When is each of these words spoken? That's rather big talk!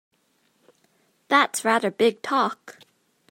That's 1.27 1.63
rather 1.63 1.91
big 1.91 2.23
talk! 2.23 2.79